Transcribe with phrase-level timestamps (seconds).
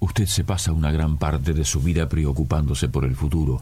[0.00, 3.60] Usted se pasa una gran parte de su vida preocupándose por el futuro.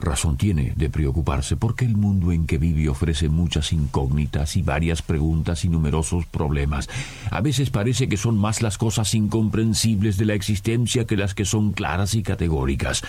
[0.00, 5.02] Razón tiene de preocuparse porque el mundo en que vive ofrece muchas incógnitas y varias
[5.02, 6.88] preguntas y numerosos problemas.
[7.30, 11.44] A veces parece que son más las cosas incomprensibles de la existencia que las que
[11.44, 13.02] son claras y categóricas.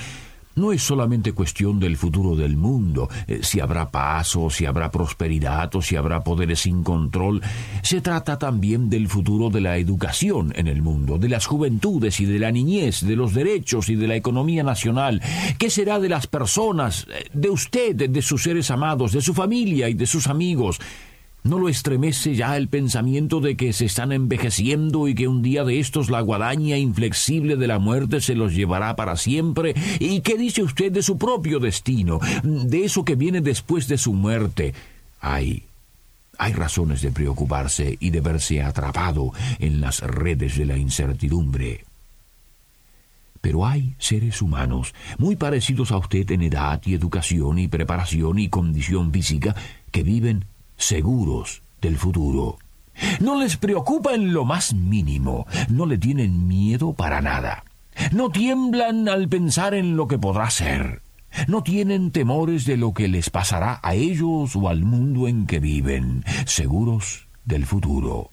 [0.55, 4.89] No es solamente cuestión del futuro del mundo, eh, si habrá paz o si habrá
[4.89, 7.41] prosperidad o si habrá poderes sin control.
[7.81, 12.25] Se trata también del futuro de la educación en el mundo, de las juventudes y
[12.25, 15.21] de la niñez, de los derechos y de la economía nacional.
[15.57, 19.89] ¿Qué será de las personas, eh, de usted, de sus seres amados, de su familia
[19.89, 20.79] y de sus amigos?
[21.45, 25.63] ¿No lo estremece ya el pensamiento de que se están envejeciendo y que un día
[25.63, 29.75] de estos la guadaña inflexible de la muerte se los llevará para siempre?
[29.99, 34.13] ¿Y qué dice usted de su propio destino, de eso que viene después de su
[34.13, 34.73] muerte?
[35.21, 35.61] Hay,
[36.39, 41.85] hay razones de preocuparse y de verse atrapado en las redes de la incertidumbre.
[43.41, 48.49] Pero hay seres humanos, muy parecidos a usted en edad y educación y preparación y
[48.49, 49.55] condición física,
[49.91, 50.45] que viven
[50.77, 52.57] seguros del futuro.
[53.19, 57.63] No les preocupa en lo más mínimo, no le tienen miedo para nada.
[58.11, 61.01] No tiemblan al pensar en lo que podrá ser.
[61.47, 65.59] No tienen temores de lo que les pasará a ellos o al mundo en que
[65.59, 68.29] viven, seguros del futuro.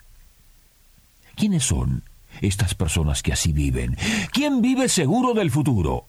[1.35, 2.05] ¿Quiénes son
[2.41, 3.97] estas personas que así viven?
[4.33, 6.07] ¿Quién vive seguro del futuro?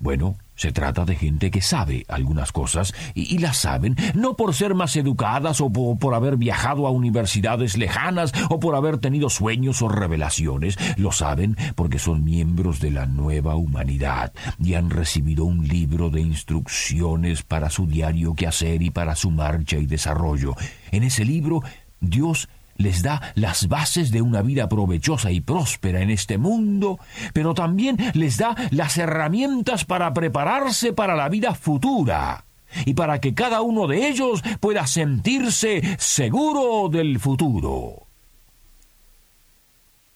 [0.00, 4.74] Bueno, se trata de gente que sabe algunas cosas y, las saben no por ser
[4.74, 9.88] más educadas o por, haber viajado a universidades lejanas o por haber tenido sueños o
[9.88, 10.76] revelaciones.
[10.96, 16.20] Lo saben porque son miembros de la nueva humanidad y han recibido un libro de
[16.20, 20.54] instrucciones para su diario quehacer y para su marcha y desarrollo.
[20.92, 21.62] En ese libro
[22.00, 26.98] Dios les da las bases de una vida provechosa y próspera en este mundo,
[27.34, 32.44] pero también les da las herramientas para prepararse para la vida futura
[32.86, 38.06] y para que cada uno de ellos pueda sentirse seguro del futuro.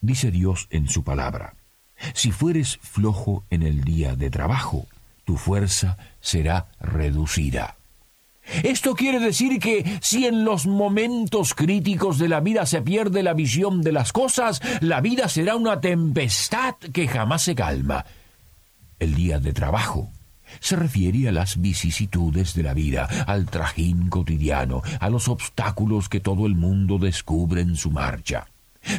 [0.00, 1.54] Dice Dios en su palabra,
[2.14, 4.86] si fueres flojo en el día de trabajo,
[5.24, 7.76] tu fuerza será reducida.
[8.62, 13.34] Esto quiere decir que si en los momentos críticos de la vida se pierde la
[13.34, 18.04] visión de las cosas, la vida será una tempestad que jamás se calma.
[18.98, 20.10] El día de trabajo
[20.60, 26.20] se refiere a las vicisitudes de la vida, al trajín cotidiano, a los obstáculos que
[26.20, 28.46] todo el mundo descubre en su marcha.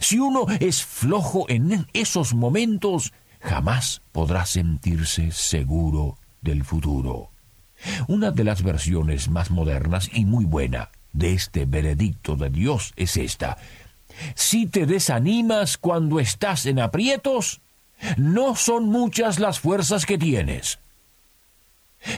[0.02, 7.33] Si uno es flojo en esos momentos, jamás podrá sentirse seguro del futuro.
[8.08, 13.18] Una de las versiones más modernas y muy buena de este veredicto de Dios es
[13.18, 13.58] esta.
[14.36, 17.62] Si te desanimas cuando estás en aprietos,
[18.18, 20.80] no son muchas las fuerzas que tienes.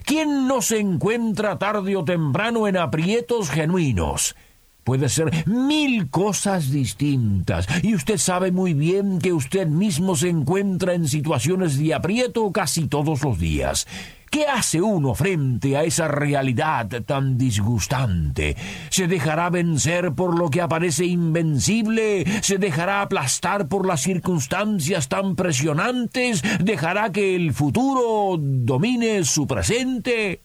[0.03, 4.35] ¿Quién no se encuentra tarde o temprano en aprietos genuinos?
[4.83, 10.93] Puede ser mil cosas distintas, y usted sabe muy bien que usted mismo se encuentra
[10.93, 13.87] en situaciones de aprieto casi todos los días.
[14.29, 18.55] ¿Qué hace uno frente a esa realidad tan disgustante?
[18.89, 22.25] ¿Se dejará vencer por lo que aparece invencible?
[22.41, 26.43] ¿Se dejará aplastar por las circunstancias tan presionantes?
[26.63, 30.41] ¿Dejará que el futuro domine su presente?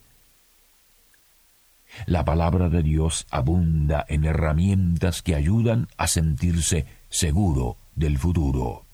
[2.07, 8.85] La palabra de Dios abunda en herramientas que ayudan a sentirse seguro del futuro.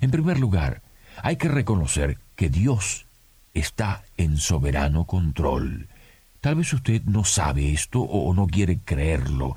[0.00, 0.82] En primer lugar,
[1.22, 3.07] hay que reconocer que Dios
[3.58, 5.88] está en soberano control.
[6.40, 9.54] Tal vez usted no sabe esto o no quiere creerlo.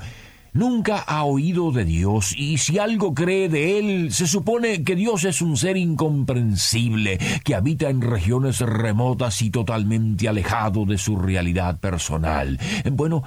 [0.54, 5.24] Nunca ha oído de Dios y si algo cree de Él, se supone que Dios
[5.24, 11.80] es un ser incomprensible, que habita en regiones remotas y totalmente alejado de su realidad
[11.80, 12.60] personal.
[12.92, 13.24] Bueno,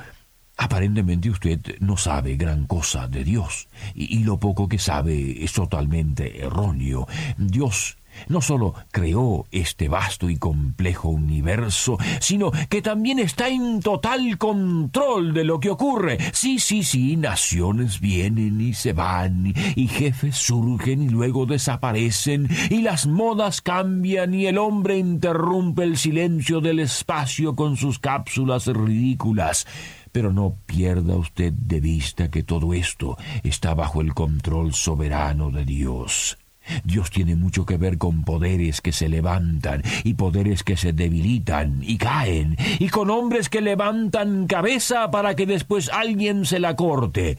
[0.56, 6.44] Aparentemente usted no sabe gran cosa de Dios, y, lo poco que sabe es totalmente
[6.44, 7.08] erróneo.
[7.36, 7.96] Dios
[8.28, 15.34] no solo creó este vasto y complejo universo, sino que también está en total control
[15.34, 16.18] de lo que ocurre.
[16.32, 22.82] Sí, sí, sí, naciones vienen y se van, y jefes surgen y luego desaparecen, y
[22.82, 29.66] las modas cambian y el hombre interrumpe el silencio del espacio con sus cápsulas ridículas.
[30.12, 35.64] Pero no pierda usted de vista que todo esto está bajo el control soberano de
[35.64, 36.38] Dios.
[36.84, 41.80] Dios tiene mucho que ver con poderes que se levantan y poderes que se debilitan
[41.82, 47.38] y caen, y con hombres que levantan cabeza para que después alguien se la corte.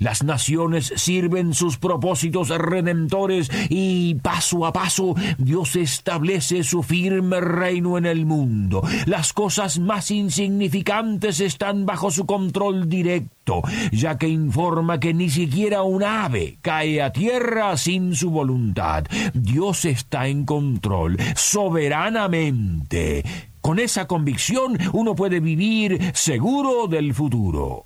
[0.00, 7.98] Las naciones sirven sus propósitos redentores y paso a paso Dios establece su firme reino
[7.98, 8.82] en el mundo.
[9.04, 13.60] Las cosas más insignificantes están bajo su control directo,
[13.92, 19.04] ya que informa que ni siquiera un ave cae a tierra sin su voluntad.
[19.34, 23.22] Dios está en control soberanamente.
[23.60, 27.84] Con esa convicción uno puede vivir seguro del futuro.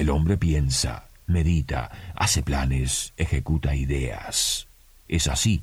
[0.00, 4.66] El hombre piensa, medita, hace planes, ejecuta ideas.
[5.08, 5.60] Es así,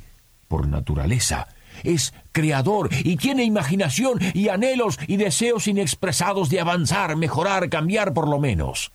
[0.47, 1.47] por naturaleza.
[1.83, 8.29] Es creador y tiene imaginación y anhelos y deseos inexpresados de avanzar, mejorar, cambiar por
[8.29, 8.91] lo menos.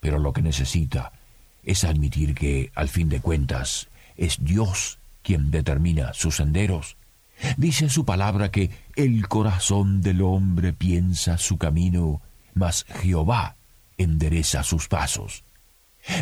[0.00, 1.12] Pero lo que necesita
[1.62, 3.86] es admitir que, al fin de cuentas,
[4.16, 6.96] es Dios quien determina sus senderos.
[7.56, 12.20] Dice su palabra que el corazón del hombre piensa su camino,
[12.54, 13.54] mas Jehová
[13.98, 15.44] endereza sus pasos.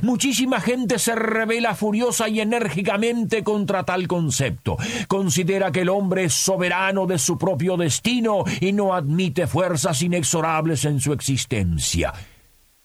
[0.03, 4.77] Muchísima gente se revela furiosa y enérgicamente contra tal concepto.
[5.09, 10.85] Considera que el hombre es soberano de su propio destino y no admite fuerzas inexorables
[10.85, 12.13] en su existencia.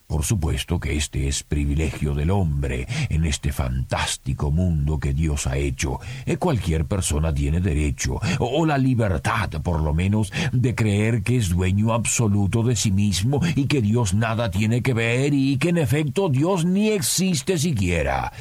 [0.08, 5.58] Por supuesto que este es privilegio del hombre en este fantástico mundo que Dios ha
[5.58, 6.00] hecho.
[6.26, 11.50] Eh, cualquier persona tiene derecho, o la libertad por lo menos, de creer que es
[11.50, 15.78] dueño absoluto de sí mismo y que Dios nada tiene que ver y que en
[15.78, 18.32] efecto Dios ni existe siquiera.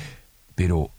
[0.55, 0.91] Pero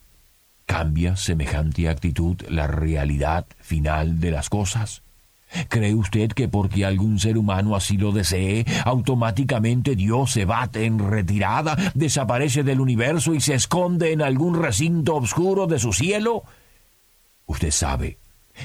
[0.66, 5.02] ¿cambia semejante actitud la realidad final de las cosas?
[5.70, 11.00] ¿Cree usted que porque algún ser humano así lo desee, automáticamente Dios se bate en
[11.00, 16.44] retirada, desaparece del universo y se esconde en algún recinto oscuro de su cielo?
[17.46, 18.18] Usted sabe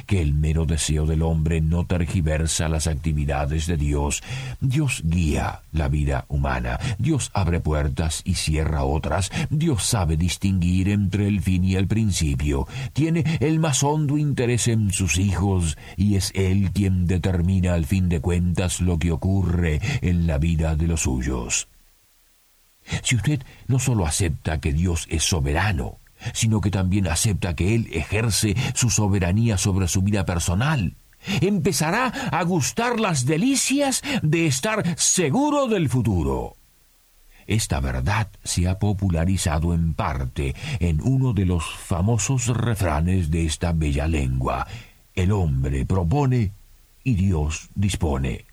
[0.06, 4.22] que el mero deseo del hombre no tergiversa las actividades de Dios.
[4.60, 11.28] Dios guía la vida humana, Dios abre puertas y cierra otras, Dios sabe distinguir entre
[11.28, 16.32] el fin y el principio, tiene el más hondo interés en sus hijos y es
[16.34, 21.02] Él quien determina al fin de cuentas lo que ocurre en la vida de los
[21.02, 21.68] suyos.
[23.02, 25.98] Si usted no solo acepta que Dios es soberano,
[26.34, 30.96] sino que también acepta que Él ejerce su soberanía sobre su vida personal.
[31.40, 36.56] Empezará a gustar las delicias de estar seguro del futuro.
[37.46, 43.72] Esta verdad se ha popularizado en parte en uno de los famosos refranes de esta
[43.72, 44.66] bella lengua.
[45.14, 46.52] El hombre propone
[47.04, 48.46] y Dios dispone.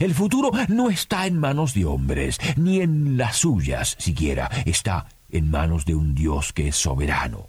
[0.00, 5.50] El futuro no está en manos de hombres, ni en las suyas siquiera, está en
[5.50, 7.48] manos de un Dios que es soberano.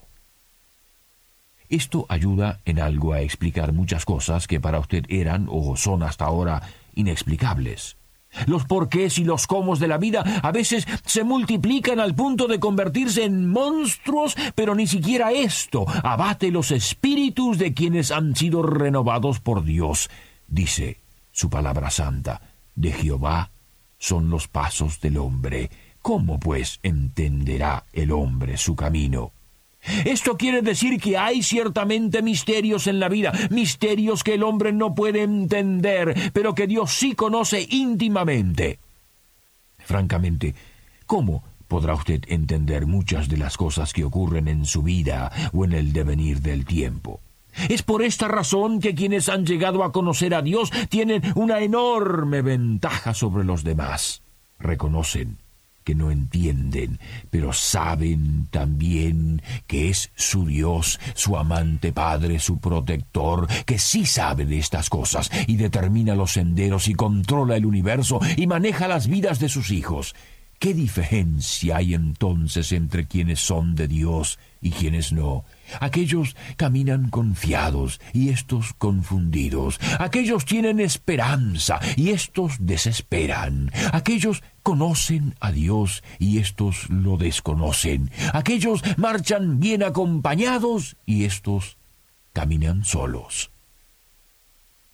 [1.69, 6.25] Esto ayuda en algo a explicar muchas cosas que para usted eran o son hasta
[6.25, 6.61] ahora
[6.95, 7.97] inexplicables.
[8.47, 12.59] Los porqués y los cómo de la vida a veces se multiplican al punto de
[12.59, 19.39] convertirse en monstruos, pero ni siquiera esto abate los espíritus de quienes han sido renovados
[19.39, 20.09] por Dios.
[20.47, 20.99] Dice
[21.31, 22.41] su palabra santa,
[22.75, 23.51] de Jehová
[23.97, 25.69] son los pasos del hombre,
[26.03, 29.31] ¿Cómo pues entenderá el hombre su camino?
[30.03, 34.95] Esto quiere decir que hay ciertamente misterios en la vida, misterios que el hombre no
[34.95, 38.79] puede entender, pero que Dios sí conoce íntimamente.
[39.79, 40.53] Francamente,
[41.05, 45.71] ¿cómo podrá usted entender muchas de las cosas que ocurren en su vida o en
[45.71, 47.21] el devenir del tiempo?
[47.69, 52.41] Es por esta razón que quienes han llegado a conocer a Dios tienen una enorme
[52.41, 54.21] ventaja sobre los demás.
[54.59, 55.37] Reconocen
[55.83, 56.99] que no entienden,
[57.29, 64.45] pero saben también que es su Dios, su amante Padre, su protector, que sí sabe
[64.45, 69.39] de estas cosas y determina los senderos y controla el universo y maneja las vidas
[69.39, 70.15] de sus hijos.
[70.63, 75.43] ¿Qué diferencia hay entonces entre quienes son de Dios y quienes no?
[75.81, 79.77] Aquellos caminan confiados y estos confundidos.
[79.99, 83.73] Aquellos tienen esperanza y estos desesperan.
[83.91, 88.09] Aquellos conocen a Dios y estos lo desconocen.
[88.31, 91.77] Aquellos marchan bien acompañados y estos
[92.31, 93.52] caminan solos.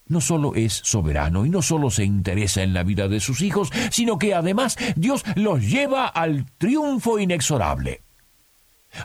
[0.09, 3.69] No solo es soberano y no solo se interesa en la vida de sus hijos,
[3.91, 8.01] sino que además Dios los lleva al triunfo inexorable.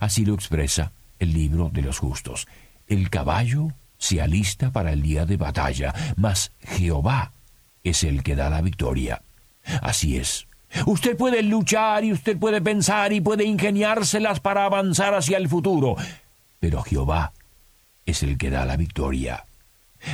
[0.01, 2.49] Así lo expresa el libro de los justos.
[2.89, 3.69] El caballo
[3.99, 7.33] se alista para el día de batalla, mas Jehová
[7.83, 9.23] es el que da la victoria.
[9.83, 10.47] Así es.
[10.87, 15.97] Usted puede luchar y usted puede pensar y puede ingeniárselas para avanzar hacia el futuro,
[16.59, 17.33] pero Jehová
[18.07, 19.45] es el que da la victoria.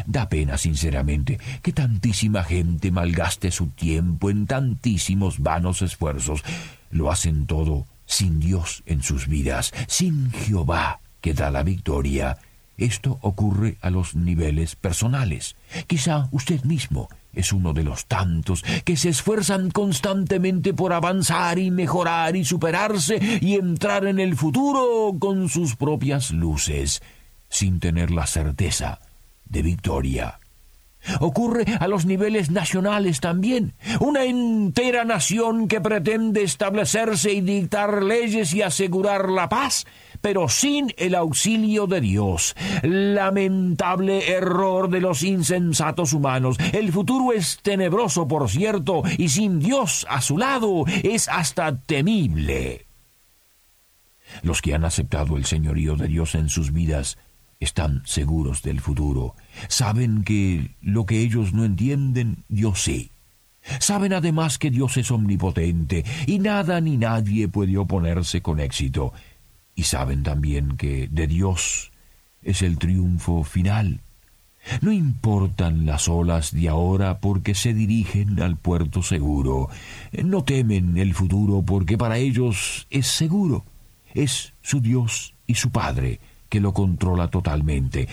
[0.06, 6.42] Da pena, sinceramente, que tantísima gente malgaste su tiempo en tantísimos vanos esfuerzos.
[6.90, 12.38] Lo hacen todo sin Dios en sus vidas, sin Jehová que da la victoria.
[12.76, 15.54] Esto ocurre a los niveles personales.
[15.86, 21.70] Quizá usted mismo es uno de los tantos que se esfuerzan constantemente por avanzar y
[21.70, 27.02] mejorar y superarse y entrar en el futuro con sus propias luces,
[27.48, 28.98] sin tener la certeza
[29.50, 30.40] de victoria.
[31.20, 33.72] Ocurre a los niveles nacionales también.
[34.00, 39.86] Una entera nación que pretende establecerse y dictar leyes y asegurar la paz,
[40.20, 42.54] pero sin el auxilio de Dios.
[42.82, 46.58] Lamentable error de los insensatos humanos.
[46.72, 52.86] El futuro es tenebroso, por cierto, y sin Dios a su lado es hasta temible.
[54.42, 57.18] Los que han aceptado el señorío de Dios en sus vidas
[57.60, 59.36] están seguros del futuro.
[59.68, 63.10] Saben que lo que ellos no entienden, Dios sí.
[63.78, 69.12] Saben además que Dios es omnipotente y nada ni nadie puede oponerse con éxito.
[69.74, 71.92] Y saben también que de Dios
[72.42, 74.00] es el triunfo final.
[74.80, 79.68] No importan las olas de ahora porque se dirigen al puerto seguro.
[80.12, 83.64] No temen el futuro porque para ellos es seguro.
[84.14, 88.08] Es su Dios y su Padre que lo controla totalmente.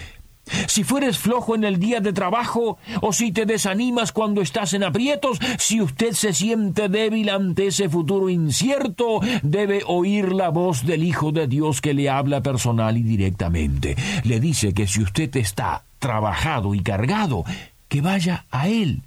[0.68, 4.84] Si fueres flojo en el día de trabajo o si te desanimas cuando estás en
[4.84, 11.04] aprietos, si usted se siente débil ante ese futuro incierto, debe oír la voz del
[11.04, 13.96] Hijo de Dios que le habla personal y directamente.
[14.24, 17.44] Le dice que si usted está trabajado y cargado,
[17.90, 19.02] que vaya a Él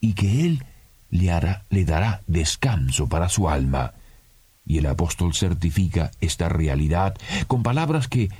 [0.00, 0.64] y que Él
[1.10, 1.32] le,
[1.70, 3.94] le dará descanso para su alma.
[4.66, 8.30] Y el apóstol certifica esta realidad con palabras que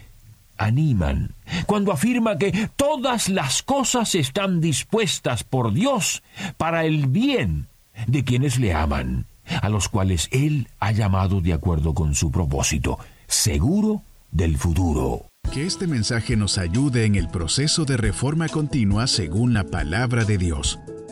[0.60, 1.34] animan,
[1.66, 6.22] cuando afirma que todas las cosas están dispuestas por Dios
[6.58, 7.66] para el bien
[8.06, 9.26] de quienes le aman,
[9.62, 15.26] a los cuales Él ha llamado de acuerdo con su propósito, seguro del futuro.
[15.52, 20.38] Que este mensaje nos ayude en el proceso de reforma continua según la palabra de
[20.38, 20.78] Dios.